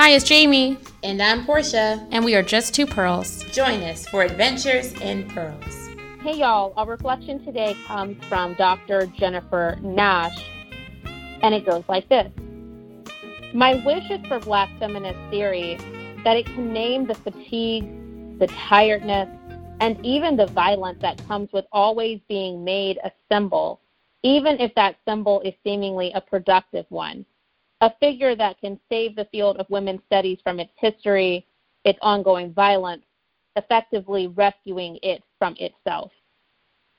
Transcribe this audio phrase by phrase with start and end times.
[0.00, 0.78] Hi, it's Jaimie.
[1.02, 2.08] And I'm Porsha.
[2.10, 3.44] And we are just two pearls.
[3.52, 5.90] Join us for Adventures in Pearls.
[6.22, 6.72] Hey, y'all.
[6.78, 9.04] Our reflection today comes from Dr.
[9.08, 10.42] Jennifer Nash,
[11.42, 12.32] and it goes like this
[13.52, 15.76] My wish is for Black feminist theory
[16.24, 19.28] that it can name the fatigue, the tiredness,
[19.80, 23.82] and even the violence that comes with always being made a symbol,
[24.22, 27.26] even if that symbol is seemingly a productive one
[27.80, 31.46] a figure that can save the field of women's studies from its history,
[31.84, 33.04] its ongoing violence,
[33.56, 36.12] effectively rescuing it from itself.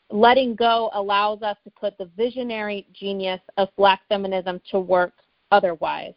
[0.10, 5.14] Letting go allows us to put the visionary genius of black feminism to work
[5.52, 6.14] otherwise.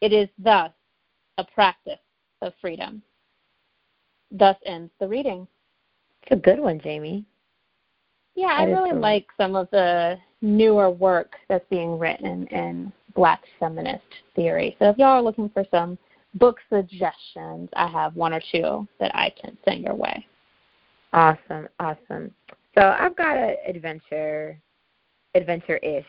[0.00, 0.72] It is thus
[1.38, 2.00] a practice
[2.42, 3.02] of freedom.
[4.30, 5.46] Thus ends the reading.
[6.22, 7.24] It's a good one, Jaimie.
[8.34, 14.04] Yeah, I really like some of the newer work that's being written in black feminist
[14.34, 14.76] theory.
[14.78, 15.98] So if y'all are looking for some
[16.34, 20.26] book suggestions, I have one or two that I can send your way.
[21.12, 22.32] Awesome, awesome.
[22.76, 24.58] So I've got an adventure,
[25.34, 26.06] adventure-ish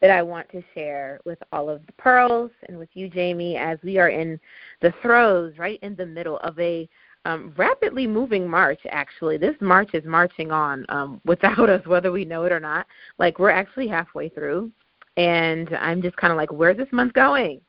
[0.00, 3.78] that I want to share with all of the pearls and with you, Jaimie, as
[3.82, 4.38] we are in
[4.80, 6.88] the throes, right in the middle of a
[7.26, 8.80] um, rapidly moving march.
[8.90, 12.86] Actually, this march is marching on um, without us, whether we know it or not.
[13.18, 14.70] Like we're actually halfway through
[15.16, 17.60] and I'm just kind of like, where's this month going?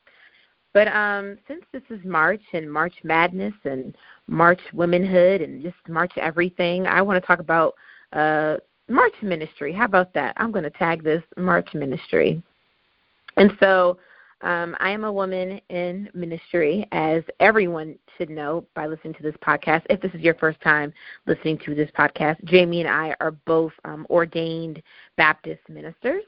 [0.74, 3.96] But um, since this is March and March Madness and
[4.26, 7.74] March Womanhood and just March everything, I want to talk about
[8.12, 9.72] uh, March Ministry.
[9.72, 10.34] How about that?
[10.36, 12.42] I'm going to tag this March Ministry.
[13.36, 13.98] And so
[14.42, 19.34] um, I am a woman in ministry, as everyone should know by listening to this
[19.44, 19.82] podcast.
[19.90, 20.92] If this is your first time
[21.26, 24.82] listening to this podcast, Jaimie and I are both um, ordained
[25.16, 26.22] Baptist ministers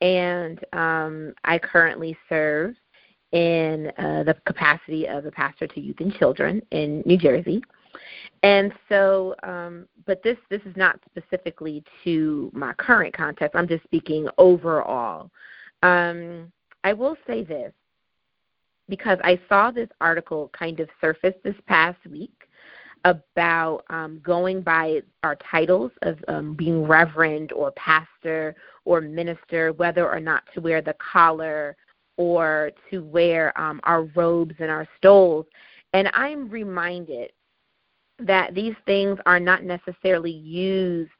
[0.00, 2.74] and um, I currently serve
[3.32, 7.62] in uh, the capacity of a pastor to youth and children in New Jersey.
[8.42, 13.56] And so, um, but this this is not specifically to my current context.
[13.56, 15.30] I'm just speaking overall.
[15.82, 16.52] Um,
[16.84, 17.72] I will say this
[18.88, 22.37] because I saw this article kind of surface this past week
[23.04, 28.54] about um, going by our titles of um, being reverend or pastor
[28.84, 31.76] or minister, whether or not to wear the collar
[32.16, 35.46] or to wear um, our robes and our stoles.
[35.92, 37.30] And I'm reminded
[38.18, 41.10] that these things are not necessarily used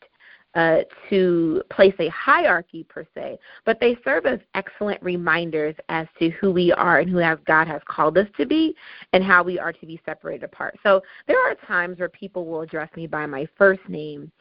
[0.58, 6.30] uh, to place a hierarchy per se, but they serve as excellent reminders as to
[6.30, 8.74] who we are and who has, God has called us to be
[9.12, 10.76] and how we are to be separated apart.
[10.82, 14.32] So there are times where people will address me by my first name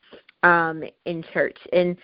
[0.42, 1.96] um, in church, and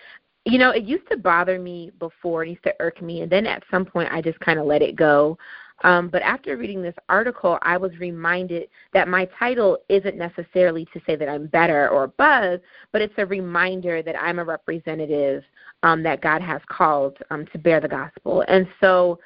[0.44, 3.48] you know it used to bother me before, it used to irk me, and then
[3.48, 5.36] at some point I just kind of let it go.
[5.84, 11.00] Um, but after reading this article, I was reminded that my title isn't necessarily to
[11.06, 15.44] say that I'm better or above, but it's a reminder that I'm a representative
[15.82, 18.42] um, that God has called um, to bear the gospel.
[18.48, 19.18] And so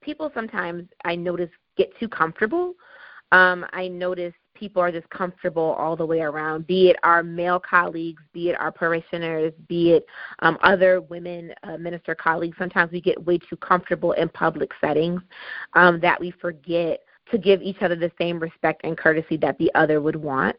[0.00, 2.74] people sometimes I notice get too comfortable.
[3.32, 7.58] Um, I notice people are just comfortable all the way around, be it our male
[7.58, 10.06] colleagues, be it our parishioners, be it
[10.40, 12.58] um, other women uh, minister colleagues.
[12.58, 15.22] Sometimes we get way too comfortable in public settings
[15.72, 17.00] um, that we forget
[17.30, 20.54] to give each other the same respect and courtesy that the other would want.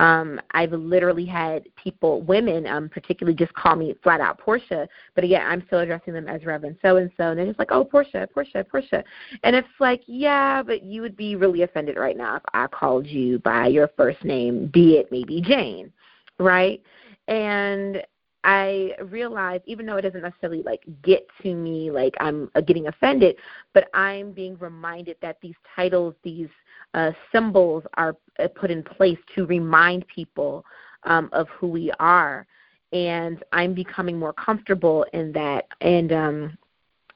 [0.00, 5.22] Um, I've literally had people, women, um, particularly just call me flat out Porsha, but
[5.22, 7.84] again, I'm still addressing them as Reverend so and so, and they're just like, oh,
[7.84, 9.04] Porsha, Porsha, Porsha,
[9.44, 13.06] and it's like, yeah, but you would be really offended right now if I called
[13.06, 15.92] you by your first name, be it maybe Jane,
[16.38, 16.82] right?
[17.28, 18.02] And
[18.44, 22.88] I realize, even though it doesn't necessarily like get to me, like I'm uh, getting
[22.88, 23.36] offended,
[23.72, 26.48] but I'm being reminded that these titles, these
[26.94, 30.64] uh, symbols are uh, put in place to remind people
[31.04, 32.46] um, of who we are.
[32.92, 36.58] And I'm becoming more comfortable in that, and um,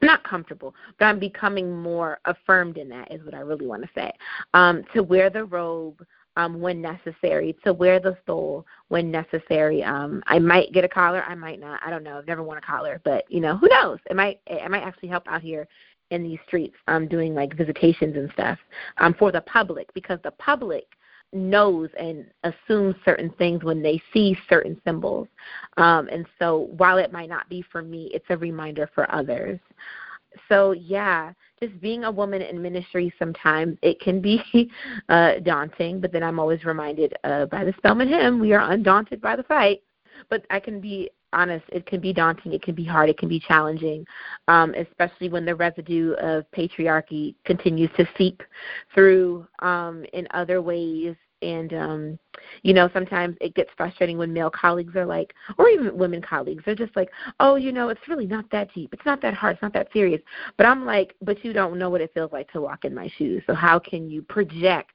[0.01, 3.89] not comfortable, but I'm becoming more affirmed in that, is what I really want to
[3.95, 4.11] say.
[4.53, 6.05] Um, to wear the robe
[6.35, 9.83] um, when necessary, to wear the stole when necessary.
[9.83, 11.81] Um, I might get a collar, I might not.
[11.85, 12.17] I don't know.
[12.17, 13.99] I've never worn a collar, but you know, who knows?
[14.09, 15.67] It might it might actually help out here
[16.11, 18.57] in these streets um, doing like visitations and stuff
[18.97, 20.85] um, for the public because the public
[21.31, 25.27] knows and assumes certain things when they see certain symbols.
[25.77, 29.59] Um, and so while it might not be for me, it's a reminder for others.
[30.47, 34.41] So yeah, just being a woman in ministry sometimes it can be
[35.09, 39.21] uh, daunting, but then I'm always reminded uh, by the Spelman hymn, we are undaunted
[39.21, 39.81] by the fight.
[40.29, 43.29] But I can be honest, it can be daunting, it can be hard, it can
[43.29, 44.05] be challenging,
[44.47, 48.41] um, especially when the residue of patriarchy continues to seep
[48.93, 51.15] through um, in other ways.
[51.41, 52.19] And um,
[52.63, 56.63] you know, sometimes it gets frustrating when male colleagues are like, or even women colleagues,
[56.65, 57.09] they're just like,
[57.39, 59.87] oh, you know, it's really not that deep, it's not that hard, it's not that
[59.93, 60.21] serious.
[60.57, 63.09] But I'm like, but you don't know what it feels like to walk in my
[63.17, 63.41] shoes.
[63.47, 64.91] So how can you project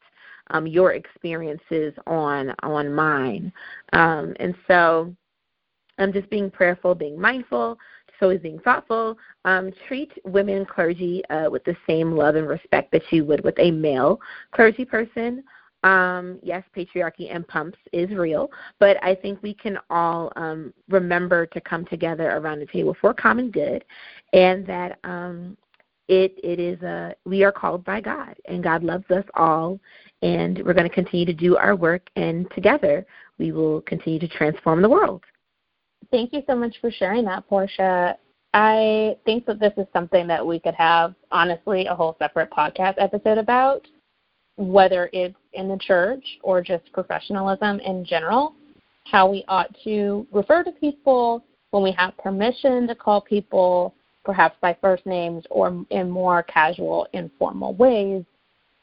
[0.50, 3.50] um, your experiences on on mine?
[3.94, 5.14] Um, and so
[5.98, 9.16] I'm just being prayerful, being mindful, just always being thoughtful.
[9.44, 13.58] Um, treat women clergy uh, with the same love and respect that you would with
[13.58, 14.20] a male
[14.52, 15.44] clergy person.
[15.84, 18.50] Um, yes, patriarchy and pumps is real,
[18.80, 23.12] but I think we can all um, remember to come together around the table for
[23.12, 23.84] common good,
[24.32, 25.58] and that um,
[26.08, 29.78] it it is a we are called by God, and God loves us all,
[30.22, 33.06] and we're going to continue to do our work, and together
[33.38, 35.22] we will continue to transform the world.
[36.14, 38.14] Thank you so much for sharing that, Porsha.
[38.52, 42.94] I think that this is something that we could have, honestly, a whole separate podcast
[42.98, 43.84] episode about,
[44.54, 48.54] whether it's in the church or just professionalism in general,
[49.10, 53.92] how we ought to refer to people when we have permission to call people
[54.24, 58.22] perhaps by first names or in more casual, informal ways.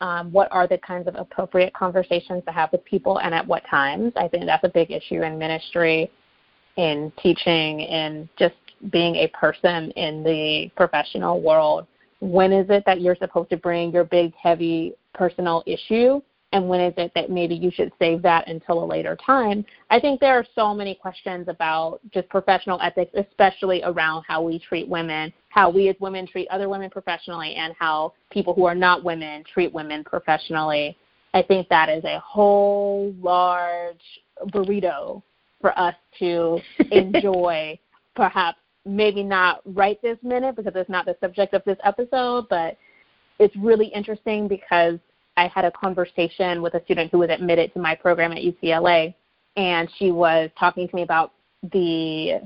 [0.02, 3.64] Um, what are the kinds of appropriate conversations to have with people and at what
[3.70, 4.12] times?
[4.18, 6.12] I think that's a big issue in ministry
[6.78, 8.56] in teaching and just
[8.90, 11.88] being a person in the professional world.
[12.20, 16.22] When is it that you're supposed to bring your big, heavy personal issue?
[16.54, 19.66] And when is it that maybe you should save that until a later time?
[19.90, 24.60] I think there are so many questions about just professional ethics, especially around how we
[24.60, 28.76] treat women, how we as women treat other women professionally, and how people who are
[28.76, 30.98] not women treat women professionally.
[31.34, 34.04] I think that is a whole large
[34.48, 35.24] burrito
[35.62, 36.60] for us to
[36.92, 37.80] enjoy,
[38.16, 42.78] perhaps maybe not right this minute because it's not the subject of this episode, but
[43.40, 45.00] it's really interesting because
[45.38, 49.14] I had a conversation with a student who was admitted to my program at UCLA,
[49.56, 51.34] and she was talking to me about
[51.72, 52.42] the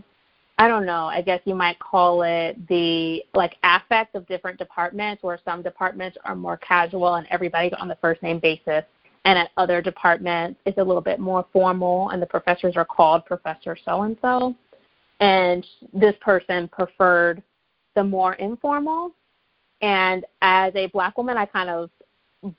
[0.58, 5.22] I don't know, I guess you might call it the like affect of different departments
[5.22, 8.86] where some departments are more casual and everybody's on the first name basis
[9.26, 13.26] and at other departments it's a little bit more formal and the professors are called
[13.26, 14.56] professor so and so
[15.20, 17.42] and this person preferred
[17.96, 19.12] the more informal.
[19.82, 21.90] And as a black woman i kind of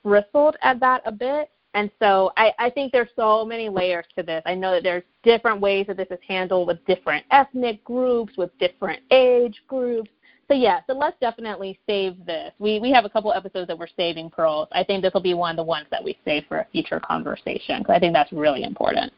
[0.03, 1.49] bristled at that a bit.
[1.73, 4.41] And so I, I think there's so many layers to this.
[4.45, 8.57] I know that there's different ways that this is handled with different ethnic groups, with
[8.57, 10.09] different age groups,
[10.47, 12.53] so yeah, so let's definitely save this.
[12.59, 14.69] We we have a couple episodes that we're saving pearls.
[14.71, 16.99] I think this will be one of the ones that we save for a future
[16.99, 19.11] conversation because I think that's really important.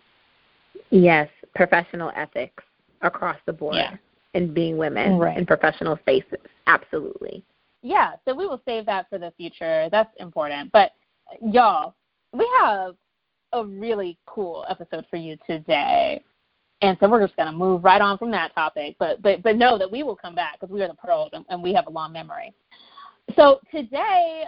[0.89, 2.63] Yes, professional ethics
[3.01, 3.95] across the board yeah.
[4.33, 5.37] and being women right.
[5.37, 6.39] in professional spaces.
[6.65, 7.43] Absolutely.
[7.81, 9.87] Yeah, so we will save that for the future.
[9.91, 10.71] That's important.
[10.71, 10.91] But
[11.41, 11.95] y'all,
[12.33, 12.95] we have
[13.53, 16.23] a really cool episode for you today.
[16.81, 19.57] And so we're just going to move right on from that topic, but but but
[19.57, 21.87] know that we will come back because we are the pros and, and we have
[21.87, 22.53] a long memory.
[23.35, 24.45] So today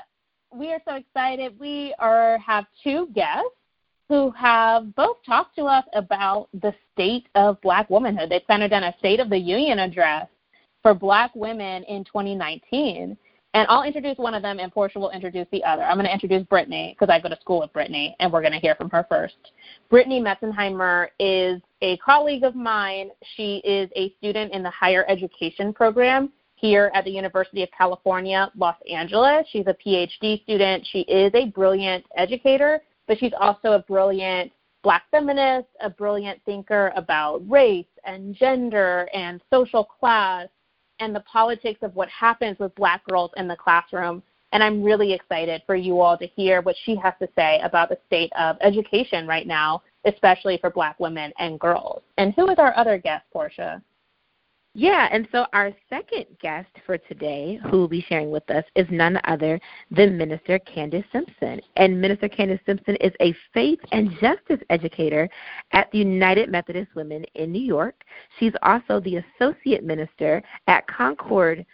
[0.54, 1.60] we are so excited.
[1.60, 3.50] We are have two guests
[4.12, 8.30] who have both talked to us about the state of Black womanhood.
[8.30, 10.28] they've centered on a State of the Union address
[10.82, 13.18] for Black women in 2019.
[13.54, 15.84] And I'll introduce one of them, and Porsha will introduce the other.
[15.84, 18.54] I'm going to introduce Brittnee because I go to school with Brittnee, and we're going
[18.54, 19.36] to hear from her first.
[19.92, 23.10] Brittnee Meitzenheimer is a colleague of mine.
[23.36, 28.50] She is a student in the higher education program here at the University of California,
[28.56, 29.46] Los Angeles.
[29.52, 30.88] She's a PhD student.
[30.90, 34.52] She is a brilliant educator, but she's also a brilliant
[34.84, 40.48] black feminist, a brilliant thinker about race and gender and social class
[41.02, 44.24] and the politics of what happens with black girls in the classroom.
[44.54, 47.90] And I'm really excited for you all to hear what she has to say about
[47.90, 52.02] the state of education right now, especially for black women and girls.
[52.18, 53.82] And who is our other guest, Porsha?
[54.74, 58.88] Yeah, and so our second guest for today, who will be sharing with us, is
[58.90, 59.60] none other
[59.90, 61.60] than Minister Candice Simpson.
[61.76, 65.28] And Minister Candice Simpson is a faith and justice educator
[65.74, 68.02] at the United Methodist Women in New York.
[68.40, 71.66] She's also the associate minister at Concord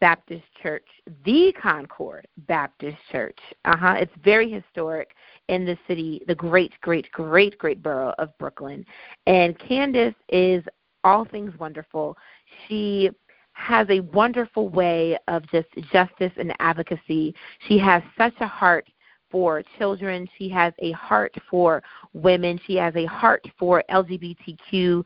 [0.00, 0.88] Baptist Church,
[1.24, 3.38] the Concord Baptist Church.
[3.64, 3.94] Uh huh.
[4.00, 5.14] It's very historic
[5.46, 8.84] in the city, the great, great, great, great borough of Brooklyn.
[9.28, 10.64] And Candice is
[11.04, 12.16] all things wonderful.
[12.66, 13.10] She
[13.54, 17.34] has a wonderful way of just justice and advocacy.
[17.68, 18.88] She has such a heart
[19.32, 20.28] for children.
[20.38, 21.82] She has a heart for
[22.12, 22.60] women.
[22.66, 25.04] She has a heart for LGBTQIA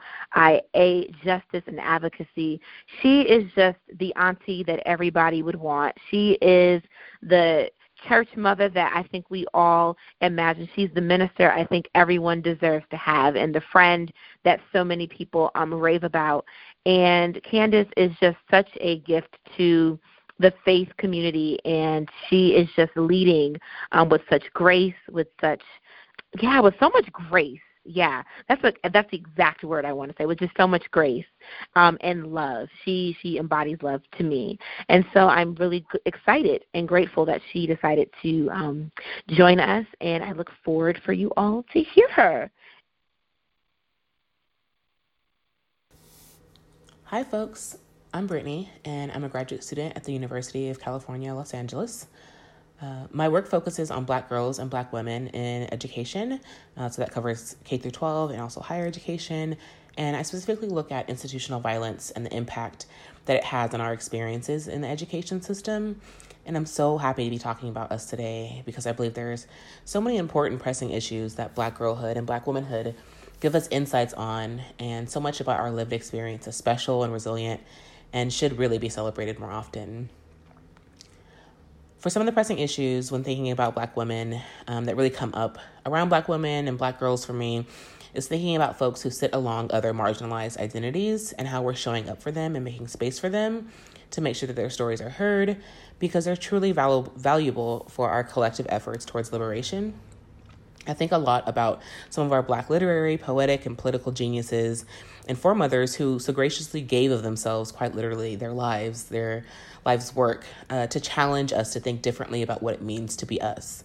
[1.24, 2.60] justice and advocacy.
[3.00, 5.94] She is just the auntie that everybody would want.
[6.10, 6.82] She is
[7.22, 7.70] the
[8.08, 10.68] church mother that I think we all imagine.
[10.74, 14.12] She's the minister I think everyone deserves to have and the friend
[14.44, 16.44] that so many people um rave about.
[16.84, 19.98] And Candice is just such a gift to
[20.38, 23.56] the faith community and she is just leading
[23.92, 25.62] um with such grace, with such
[26.40, 30.16] yeah, with so much grace yeah, that's what that's the exact word I want to
[30.18, 30.26] say.
[30.26, 31.24] With just so much grace
[31.74, 36.88] um, and love, she she embodies love to me, and so I'm really excited and
[36.88, 38.90] grateful that she decided to um,
[39.28, 42.50] join us, and I look forward for you all to hear her.
[47.04, 47.78] Hi, folks.
[48.12, 52.06] I'm Brittnee, and I'm a graduate student at the University of California, Los Angeles.
[52.80, 56.40] Uh, my work focuses on black girls and black women in education.
[56.76, 59.56] Uh, so that covers K through 12 and also higher education.
[59.96, 62.86] And I specifically look at institutional violence and the impact
[63.24, 66.00] that it has on our experiences in the education system.
[66.44, 69.46] And I'm so happy to be talking about us today because I believe there's
[69.84, 72.94] so many important pressing issues that black girlhood and black womanhood
[73.40, 77.60] give us insights on, and so much about our lived experience is special and resilient
[78.12, 80.08] and should really be celebrated more often
[82.06, 85.34] for some of the pressing issues when thinking about black women um, that really come
[85.34, 87.66] up around black women and black girls for me
[88.14, 92.22] is thinking about folks who sit along other marginalized identities and how we're showing up
[92.22, 93.72] for them and making space for them
[94.12, 95.60] to make sure that their stories are heard
[95.98, 99.92] because they're truly valu- valuable for our collective efforts towards liberation.
[100.86, 104.84] I think a lot about some of our black literary, poetic, and political geniuses
[105.28, 109.44] and foremothers who so graciously gave of themselves, quite literally, their lives, their
[109.84, 113.40] lives' work uh, to challenge us to think differently about what it means to be
[113.40, 113.84] us.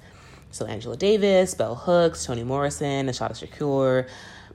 [0.51, 4.07] So Angela Davis, Bell Hooks, Toni Morrison, Assata Shakur,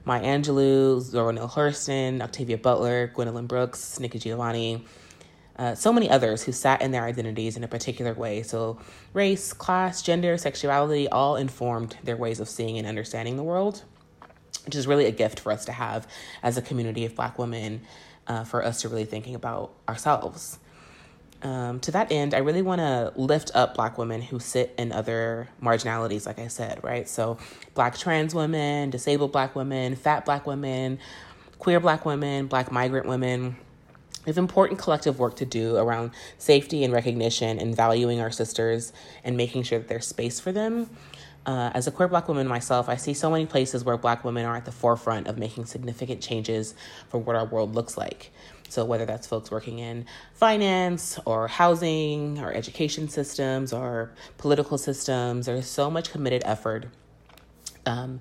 [0.05, 4.85] Maya Angelou, Zora Neale Hurston, Octavia Butler, Gwendolyn Brooks, Nikki Giovanni,
[5.57, 8.43] uh, so many others who sat in their identities in a particular way.
[8.43, 8.79] So,
[9.13, 13.83] race, class, gender, sexuality all informed their ways of seeing and understanding the world,
[14.65, 16.07] which is really a gift for us to have
[16.43, 17.81] as a community of Black women,
[18.27, 20.59] uh, for us to really thinking about ourselves
[21.41, 24.91] um, to that end, I really want to lift up Black women who sit in
[24.91, 27.07] other marginalities, like I said, right?
[27.07, 27.37] So,
[27.73, 30.99] Black trans women, disabled Black women, fat Black women,
[31.59, 33.57] queer Black women, Black migrant women.
[34.27, 38.91] We have important collective work to do around safety and recognition and valuing our sisters
[39.23, 40.89] and making sure that there's space for them.
[41.45, 44.45] Uh, as a queer black woman myself, I see so many places where black women
[44.45, 46.75] are at the forefront of making significant changes
[47.07, 48.31] for what our world looks like.
[48.67, 55.45] So, whether that's folks working in finance or housing or education systems or political systems,
[55.45, 56.87] there's so much committed effort
[57.85, 58.19] um,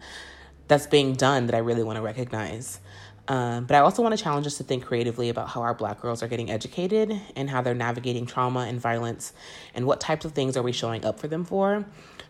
[0.68, 2.78] that's being done that I really want to recognize.
[3.28, 6.00] Um, but I also want to challenge us to think creatively about how our black
[6.00, 9.32] girls are getting educated and how they're navigating trauma and violence
[9.74, 11.84] and what types of things are we showing up for them for,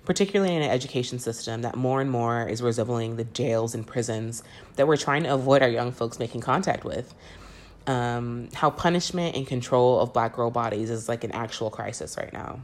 [0.06, 4.42] particularly in an education system that more and more is resembling the jails and prisons
[4.76, 7.14] that we're trying to avoid our young folks making contact with
[7.86, 12.32] um, how punishment and control of black girl bodies is like an actual crisis right
[12.32, 12.60] now.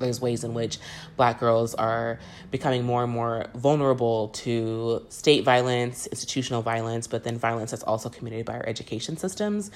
[0.00, 0.78] There's ways in which
[1.16, 2.18] black girls are
[2.50, 8.08] becoming more and more vulnerable to state violence, institutional violence, but then violence that's also
[8.08, 9.70] committed by our education systems.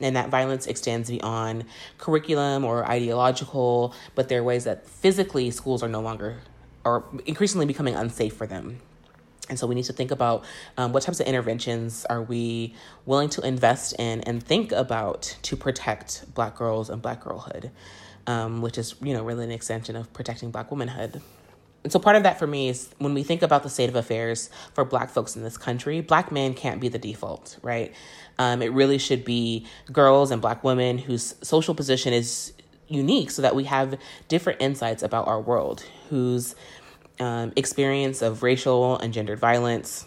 [0.00, 1.64] And that violence extends beyond
[1.96, 6.38] curriculum or ideological, but there are ways that physically schools are no longer
[6.84, 8.80] or increasingly becoming unsafe for them.
[9.48, 10.44] And so we need to think about
[10.76, 12.74] um, what types of interventions are we
[13.06, 17.70] willing to invest in and think about to protect Black girls and Black girlhood,
[18.28, 21.20] um, which is you know really an extension of protecting Black womanhood.
[21.82, 23.96] And so part of that for me is when we think about the state of
[23.96, 27.94] affairs for Black folks in this country, Black men can't be the default, right?
[28.38, 32.52] Um, it really should be girls and Black women whose social position is
[32.88, 36.54] unique, so that we have different insights about our world, whose
[37.20, 40.06] um, experience of racial and gendered violence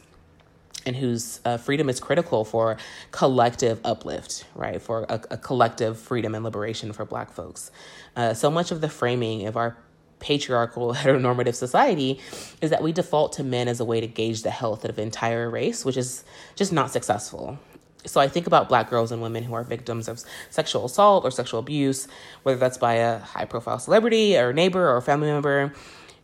[0.85, 2.77] and whose uh, freedom is critical for
[3.11, 4.81] collective uplift, right?
[4.81, 7.71] For a, a collective freedom and liberation for Black folks.
[8.15, 9.77] Uh, so much of the framing of our
[10.19, 12.19] patriarchal heteronormative society
[12.61, 15.50] is that we default to men as a way to gauge the health of entire
[15.50, 16.23] race, which is
[16.55, 17.59] just not successful.
[18.03, 21.29] So I think about black girls and women who are victims of sexual assault or
[21.29, 22.07] sexual abuse,
[22.41, 25.73] whether that's by a high profile celebrity or neighbor or family member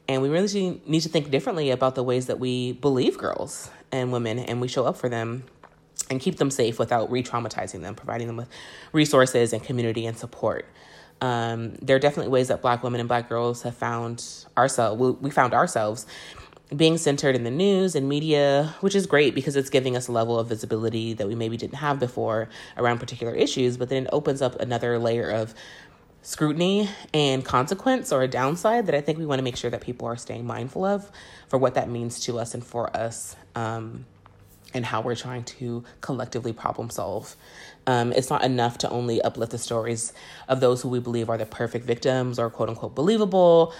[0.07, 4.11] and we really need to think differently about the ways that we believe girls and
[4.11, 5.43] women and we show up for them
[6.09, 8.49] and keep them safe without re traumatizing them, providing them with
[8.93, 10.65] resources and community and support.
[11.19, 14.23] Um, there are definitely ways that Black women and Black girls have found
[14.55, 14.99] ourselves.
[14.99, 16.05] We, we found ourselves
[16.75, 20.11] being centered in the news and media, which is great because it's giving us a
[20.11, 23.77] level of visibility that we maybe didn't have before around particular issues.
[23.77, 25.55] But then it opens up another layer of
[26.27, 29.79] scrutiny and consequence or a downside that I think we want to make sure that
[29.79, 31.09] people are staying mindful of
[31.47, 33.37] for what that means to us and for us.
[33.55, 34.05] Um,
[34.73, 37.37] and how we're trying to collectively problem solve.
[37.87, 40.11] Um, it's not enough to only uplift the stories
[40.49, 43.73] of those who we believe are the perfect victims or quote unquote believable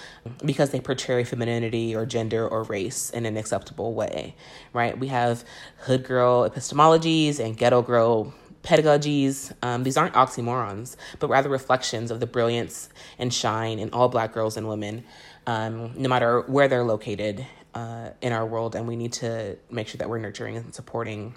[0.46, 4.34] because they portray femininity or gender or race in an acceptable way,
[4.72, 4.98] right?
[4.98, 5.44] We have
[5.80, 8.34] hood girl epistemologies and ghetto girl
[8.67, 9.53] pedagogies.
[9.63, 14.33] Um, these aren't oxymorons, but rather reflections of the brilliance and shine in all black
[14.33, 15.05] girls and women,
[15.47, 19.88] um, no matter where they're located uh, in our world, and we need to make
[19.88, 21.36] sure that we're nurturing and supporting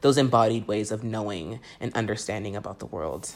[0.00, 3.30] those embodied ways of knowing and understanding about the world.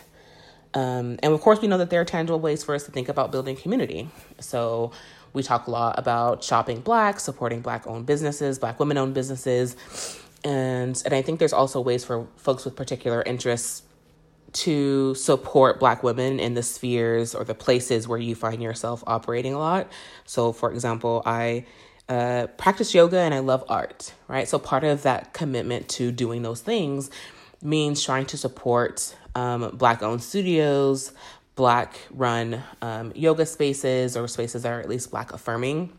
[0.72, 3.08] Um, and of course, we know that there are tangible ways for us to think
[3.08, 4.08] about building community.
[4.40, 4.92] So
[5.32, 9.76] we talk a lot about shopping black, supporting black owned businesses, black women owned businesses.
[10.44, 13.82] And, and I think there's also ways for folks with particular interests
[14.50, 19.52] to support black women in the spheres or the places where you find yourself operating
[19.52, 19.90] a lot.
[20.24, 21.66] So, for example, I
[22.08, 24.48] uh, practice yoga and I love art, right?
[24.48, 27.10] So part of that commitment to doing those things
[27.62, 31.12] means trying to support um, Black owned studios,
[31.54, 35.92] Black run um, yoga spaces, or spaces that are at least Black affirming.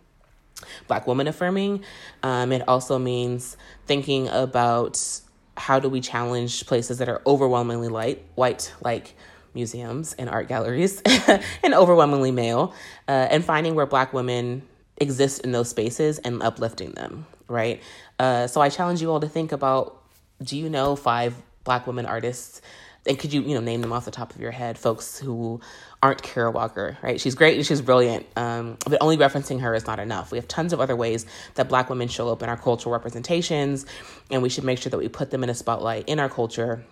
[0.88, 1.84] Black woman affirming.
[2.24, 5.22] Um, it also means thinking about
[5.58, 9.16] how do we challenge places that are overwhelmingly light, white, like
[9.54, 11.02] museums and art galleries,
[11.64, 12.74] and overwhelmingly male,
[13.08, 14.62] uh, and finding where Black women
[14.98, 17.82] exist in those spaces and uplifting them, right?
[18.18, 20.02] Uh, so I challenge you all to think about
[20.42, 22.62] do you know five black women artists?
[23.08, 25.62] And could you, you know, name them off the top of your head, folks who
[26.04, 27.20] aren't Kara Walker, right?
[27.20, 30.32] She's great and she's brilliant, um, but only referencing her is not enough.
[30.32, 31.26] We have tons of other ways
[31.56, 33.86] that black women show up in our cultural representations,
[34.30, 36.84] and we should make sure that we put them in a spotlight in our culture,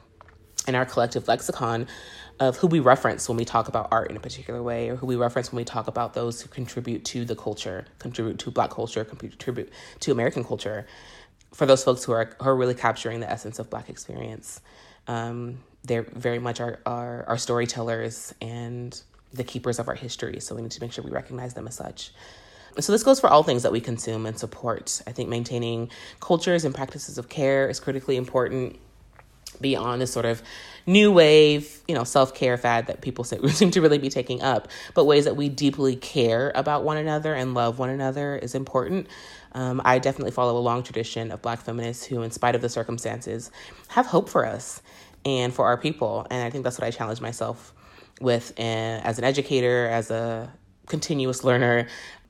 [0.67, 1.87] in our collective lexicon,
[2.39, 5.05] of who we reference when we talk about art in a particular way, or who
[5.07, 8.69] we reference when we talk about those who contribute to the culture, contribute to Black
[8.69, 10.85] culture, contribute to American culture.
[11.53, 14.61] For those folks who are who are really capturing the essence of Black experience,
[15.07, 19.01] um, they're very much our, our our storytellers and
[19.33, 20.39] the keepers of our history.
[20.39, 22.11] So we need to make sure we recognize them as such.
[22.79, 25.01] So this goes for all things that we consume and support.
[25.07, 25.89] I think maintaining
[26.19, 28.79] cultures and practices of care is critically important
[29.59, 30.43] beyond this sort of
[30.85, 34.67] new wave, you know, self care fad that people seem to really be taking up,
[34.93, 39.07] but ways that we deeply care about one another and love one another is important.
[39.57, 42.69] Um, I definitely follow a long tradition of Black feminists who, in spite of the
[42.69, 43.49] circumstances,
[43.87, 44.83] have hope for us
[45.25, 46.27] and for our people.
[46.29, 47.73] And I think that's what I challenge myself
[48.21, 50.53] with and as an educator, as a
[50.85, 51.87] continuous learner,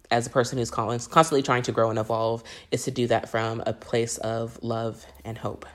[0.09, 3.61] as a person who's constantly trying to grow and evolve, is to do that from
[3.65, 5.65] a place of love and hope.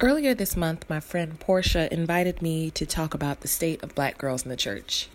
[0.00, 4.16] Earlier this month, my friend Porsha invited me to talk about the state of black
[4.16, 5.10] girls in the church.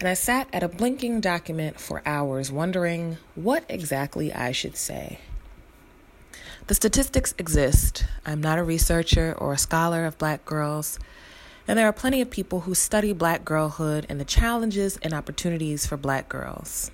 [0.00, 5.18] And I sat at a blinking document for hours wondering what exactly I should say.
[6.68, 8.04] The statistics exist.
[8.24, 10.98] I'm not a researcher or a scholar of black girls,
[11.66, 15.86] and there are plenty of people who study black girlhood and the challenges and opportunities
[15.86, 16.90] for black girls.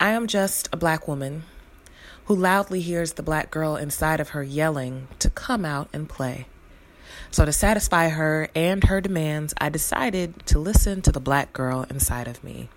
[0.00, 1.44] I am just a black woman
[2.26, 6.46] who loudly hears the black girl inside of her yelling to come out and play.
[7.30, 11.86] So, to satisfy her and her demands, I decided to listen to the black girl
[11.90, 12.68] inside of me.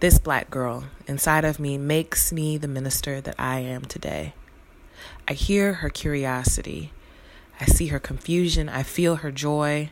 [0.00, 4.34] This black girl inside of me makes me the minister that I am today.
[5.28, 6.92] I hear her curiosity.
[7.60, 8.68] I see her confusion.
[8.68, 9.90] I feel her joy.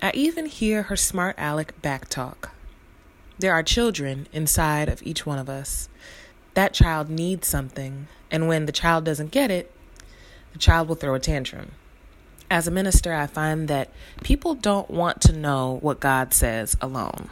[0.00, 2.50] I even hear her smart aleck backtalk.
[3.38, 5.88] There are children inside of each one of us
[6.54, 9.72] that child needs something, and when the child doesn't get it,
[10.52, 11.72] the child will throw a tantrum.
[12.50, 13.90] As a minister, I find that
[14.24, 17.30] people don't want to know what God says alone.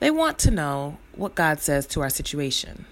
[0.00, 2.86] They want to know what God says to our situation.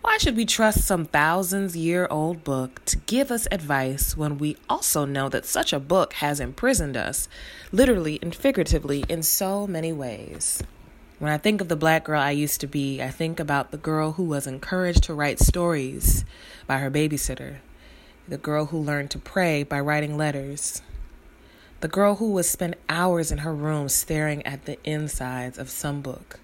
[0.00, 4.56] Why should we trust some thousands year old book to give us advice when we
[4.66, 7.28] also know that such a book has imprisoned us,
[7.70, 10.62] literally and figuratively, in so many ways?
[11.18, 13.78] When I think of the black girl I used to be, I think about the
[13.78, 16.24] girl who was encouraged to write stories
[16.66, 17.56] by her babysitter,
[18.26, 20.80] the girl who learned to pray by writing letters,
[21.80, 26.00] the girl who would spend hours in her room staring at the insides of some
[26.00, 26.40] book.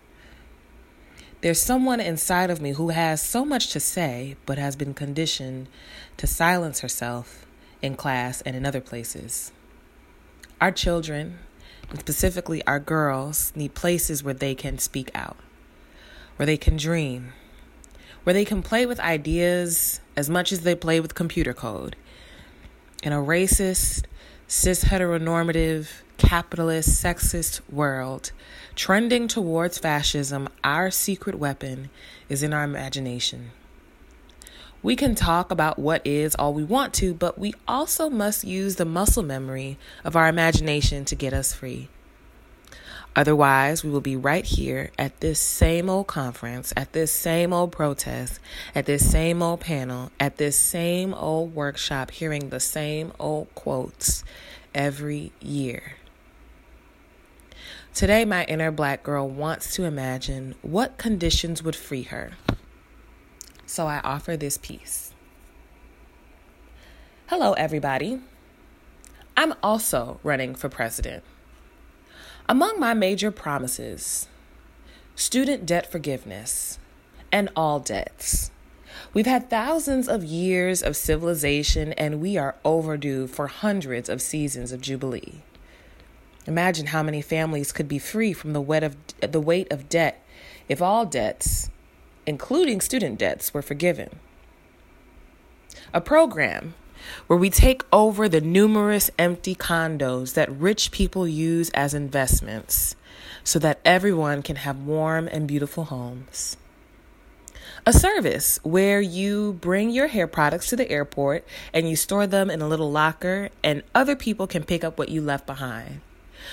[1.41, 5.69] There's someone inside of me who has so much to say, but has been conditioned
[6.19, 7.47] to silence herself
[7.81, 9.51] in class and in other places.
[10.61, 11.39] Our children,
[11.89, 15.39] and specifically our girls, need places where they can speak out,
[16.37, 17.33] where they can dream,
[18.25, 21.97] where they can play with ideas as much as they play with computer code.
[23.03, 24.05] In a racist,
[24.47, 28.31] cis heteronormative, capitalist, sexist world,
[28.75, 31.89] trending towards fascism, our secret weapon
[32.29, 33.53] is in our imagination.
[34.83, 38.77] We can talk about what is all we want to, but we also must use
[38.77, 41.89] the muscle memory of our imagination to get us free.
[43.17, 47.73] Otherwise, we will be right here at this same old conference, at this same old
[47.73, 48.39] protest,
[48.75, 54.23] at this same old panel, at this same old workshop, hearing the same old quotes
[54.75, 55.95] every year.
[57.93, 62.33] Today, my inner black girl wants to imagine what conditions would free her.
[63.67, 65.13] So I offer this piece.
[67.27, 68.21] Hello, everybody.
[69.37, 71.25] I'm also running for president.
[72.51, 74.27] Among my major promises,
[75.15, 76.81] student debt forgiveness
[77.31, 78.51] and all debts.
[79.15, 84.73] We've had thousands of years of civilization and we are overdue for hundreds of seasons
[84.73, 85.43] of Jubilee.
[86.45, 90.21] Imagine how many families could be free from the weight of, the weight of debt
[90.69, 91.71] if all debts
[92.27, 94.19] including student debts, were forgiven.
[95.95, 96.75] A program
[97.27, 102.97] where we take over the numerous empty condos that rich people use as investments
[103.45, 106.57] so that everyone can have warm and beautiful homes.
[107.87, 112.51] A service where you bring your hair products to the airport and you store them
[112.51, 116.03] in a little locker, and other people can pick up what you left behind.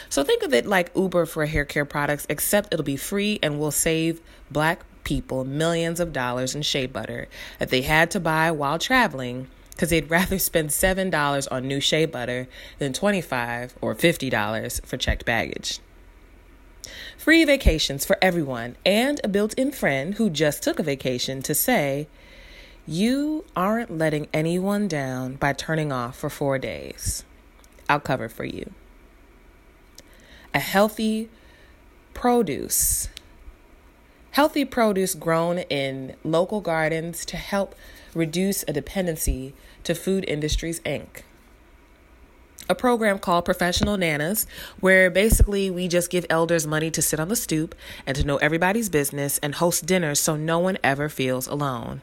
[0.09, 3.59] So think of it like Uber for hair care products, except it'll be free and
[3.59, 7.27] will save black people millions of dollars in shea butter
[7.59, 12.05] that they had to buy while traveling because they'd rather spend $7 on new shea
[12.05, 12.47] butter
[12.79, 15.79] than 25 or $50 for checked baggage.
[17.15, 21.53] Free vacations for everyone, and a built in friend who just took a vacation to
[21.53, 22.07] say,
[22.87, 27.23] You aren't letting anyone down by turning off for four days.
[27.87, 28.71] I'll cover for you.
[30.53, 31.29] A healthy
[32.13, 33.09] produce
[34.37, 37.73] Healthy produce grown in local gardens to help
[38.17, 39.53] reduce a dependency
[39.83, 41.21] to Food Industries Inc.
[42.69, 44.45] A program called Professional Nanas,
[44.81, 47.73] where basically we just give elders money to sit on the stoop
[48.05, 52.01] and to know everybody's business and host dinners so no one ever feels alone.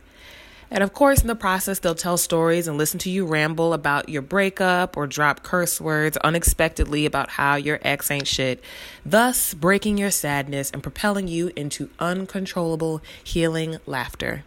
[0.70, 4.08] And of course, in the process, they'll tell stories and listen to you ramble about
[4.08, 8.64] your breakup or drop curse words unexpectedly about how your ex ain't shit,
[9.04, 14.44] thus breaking your sadness and propelling you into uncontrollable healing laughter.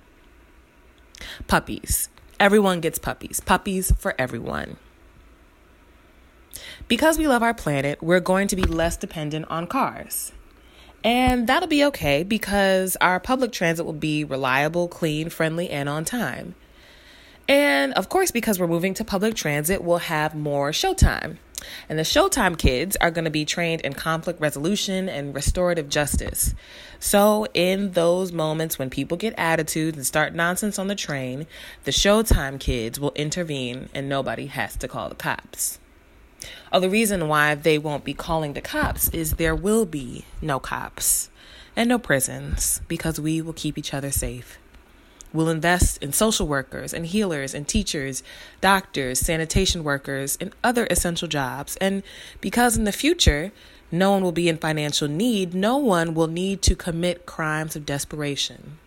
[1.47, 2.09] Puppies.
[2.39, 3.39] Everyone gets puppies.
[3.39, 4.77] Puppies for everyone.
[6.87, 10.31] Because we love our planet, we're going to be less dependent on cars.
[11.03, 16.05] And that'll be okay because our public transit will be reliable, clean, friendly, and on
[16.05, 16.55] time.
[17.47, 21.37] And of course, because we're moving to public transit, we'll have more showtime.
[21.89, 26.53] And the Showtime kids are going to be trained in conflict resolution and restorative justice.
[26.99, 31.47] So, in those moments when people get attitudes and start nonsense on the train,
[31.83, 35.79] the Showtime kids will intervene and nobody has to call the cops.
[36.71, 40.59] Oh, the reason why they won't be calling the cops is there will be no
[40.59, 41.29] cops
[41.75, 44.59] and no prisons because we will keep each other safe.
[45.37, 48.23] We'll invest in social workers and healers and teachers,
[48.59, 51.75] doctors, sanitation workers, and other essential jobs.
[51.75, 52.01] And
[52.41, 53.51] because in the future,
[53.91, 57.85] no one will be in financial need, no one will need to commit crimes of
[57.85, 58.79] desperation.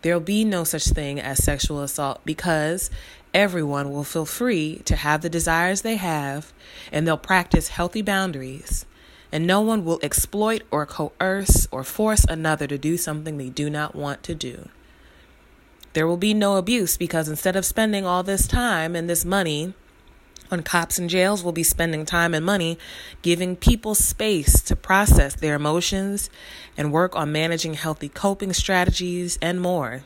[0.00, 2.90] There will be no such thing as sexual assault because
[3.34, 6.50] everyone will feel free to have the desires they have
[6.90, 8.86] and they'll practice healthy boundaries.
[9.30, 13.68] And no one will exploit or coerce or force another to do something they do
[13.68, 14.70] not want to do.
[15.98, 19.74] There will be no abuse because instead of spending all this time and this money
[20.48, 22.78] on cops and jails, we'll be spending time and money
[23.20, 26.30] giving people space to process their emotions
[26.76, 30.04] and work on managing healthy coping strategies and more.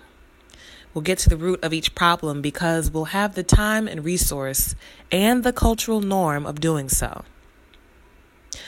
[0.95, 4.75] We'll get to the root of each problem because we'll have the time and resource
[5.11, 7.23] and the cultural norm of doing so.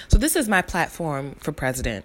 [0.08, 2.04] So, this is my platform for president.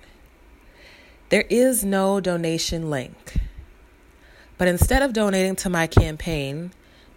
[1.28, 3.39] There is no donation link.
[4.60, 6.74] But instead of donating to my campaign,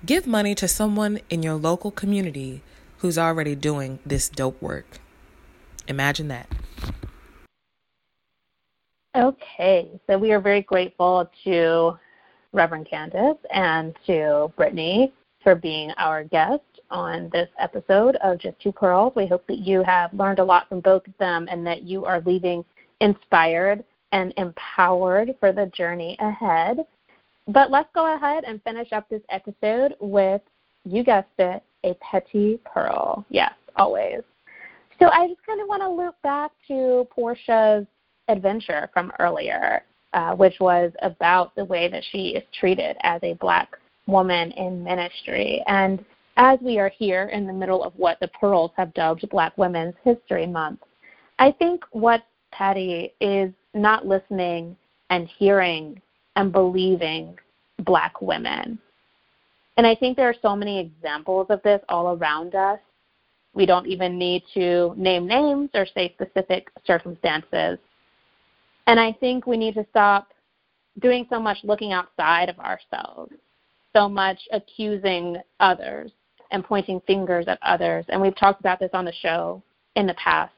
[0.07, 2.62] give money to someone in your local community
[2.98, 5.00] who's already doing this dope work.
[5.88, 6.46] Imagine that.
[9.16, 11.98] Okay, so we are very grateful to
[12.52, 15.11] Reverend Candice and to Brittnee
[15.42, 19.14] for being our guest on this episode of Just Two Pearls.
[19.16, 22.05] We hope that you have learned a lot from both of them and that you
[22.05, 22.64] are leaving
[23.00, 26.87] inspired and empowered for the journey ahead.
[27.53, 30.41] But let's go ahead and finish up this episode with,
[30.85, 33.25] you guessed it, a petty pearl.
[33.29, 34.21] Yes, always.
[34.99, 37.87] So I just kind of want to loop back to Porsha's
[38.29, 43.35] adventure from earlier, uh, which was about the way that she is treated as a
[43.35, 45.62] black woman in ministry.
[45.67, 46.05] And
[46.37, 49.95] as we are here in the middle of what the Pearls have dubbed Black Women's
[50.05, 50.81] History Month,
[51.38, 54.77] I think what Patty is not listening
[55.11, 56.01] and hearing
[56.37, 57.37] and believing
[57.85, 58.79] black women.
[59.77, 62.79] And I think there are so many examples of this all around us.
[63.55, 67.79] We don't even need to name names or say specific circumstances.
[68.87, 70.29] And I think we need to stop
[71.01, 73.33] doing so much looking outside of ourselves,
[73.95, 76.11] so much accusing others
[76.51, 78.05] and pointing fingers at others.
[78.09, 79.62] And we've talked about this on the show
[79.97, 80.53] in the past.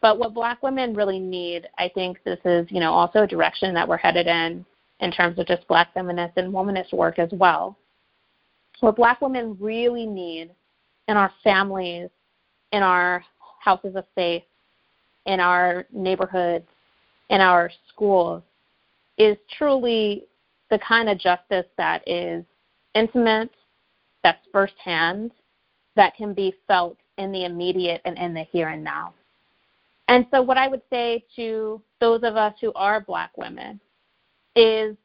[0.00, 3.74] But what black women really need, I think this is, you know, also a direction
[3.74, 4.64] that we're headed in
[5.00, 7.76] in terms of just black feminist and womanist work as well.
[8.80, 10.50] What black women really need
[11.08, 12.10] in our families,
[12.72, 13.24] in our
[13.60, 14.44] houses of faith,
[15.26, 16.68] in our neighborhoods,
[17.30, 18.42] in our schools
[19.18, 20.24] is truly
[20.70, 22.44] the kind of justice that is
[22.94, 23.50] intimate,
[24.22, 25.32] that's firsthand,
[25.96, 29.12] that can be felt in the immediate and in the here and now.
[30.08, 33.80] And so, what I would say to those of us who are black women
[34.58, 34.96] is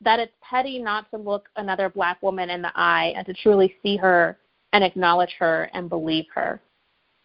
[0.00, 3.74] that it's petty not to look another black woman in the eye and to truly
[3.82, 4.36] see her
[4.72, 6.60] and acknowledge her and believe her.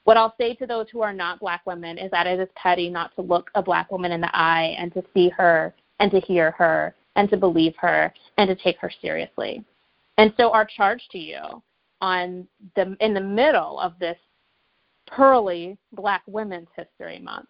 [0.03, 2.89] What I'll say to those who are not black women is that it is petty
[2.89, 6.19] not to look a black woman in the eye and to see her and to
[6.21, 9.63] hear her and to believe her and to take her seriously.
[10.17, 11.61] And so our charge to you
[11.99, 14.17] on the in the middle of this
[15.07, 17.49] pearly Black Women's History Month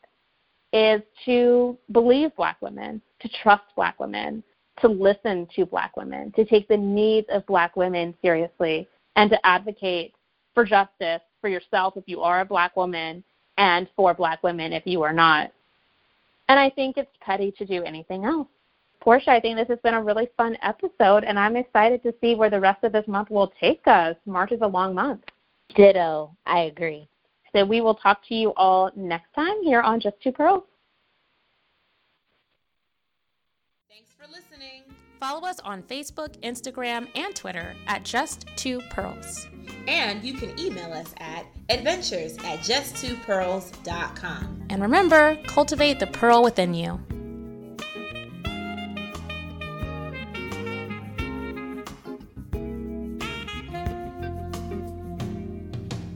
[0.74, 4.44] is to believe Black women, to trust Black women,
[4.80, 9.46] to listen to Black women, to take the needs of Black women seriously, and to
[9.46, 10.14] advocate
[10.54, 13.24] for justice for yourself if you are a Black woman
[13.58, 15.52] and for Black women if you are not.
[16.50, 18.48] And I think it's petty to do anything else.
[19.06, 22.36] Porsha, I think this has been a really fun episode, and I'm excited to see
[22.36, 24.16] where the rest of this month will take us.
[24.26, 25.22] March is a long month.
[25.76, 26.36] Ditto.
[26.46, 27.08] I agree.
[27.54, 30.64] So we will talk to you all next time here on Just Two Pearls.
[33.90, 34.84] Thanks for listening.
[35.20, 39.48] Follow us on Facebook, Instagram, and Twitter at Just Two Pearls.
[39.88, 44.64] And you can email us at adventures at justtwopearls.com.
[44.70, 47.00] And remember, cultivate the pearl within you.